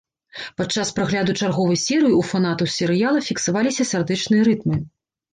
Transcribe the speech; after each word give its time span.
Падчас 0.59 0.91
прагляду 0.99 1.33
чарговай 1.41 1.77
серыі 1.81 2.09
ў 2.09 2.21
фанатаў 2.31 2.69
серыяла 2.77 3.19
фіксаваліся 3.27 3.83
сардэчныя 3.91 4.47
рытмы. 4.49 4.79